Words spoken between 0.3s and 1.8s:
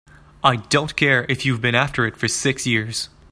I don't care if you've been